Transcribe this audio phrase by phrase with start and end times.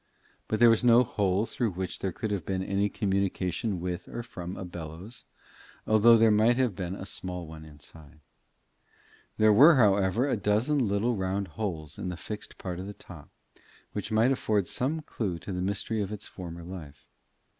[0.47, 4.23] But there was no hole through which there could have been any communication with or
[4.23, 5.25] from a bellows,
[5.85, 8.19] although there might have been a small one inside.
[9.37, 13.29] There were, however, a dozen little round holes in the fixed part of the top,
[13.93, 17.05] which might afford some clue to the mystery of its former life.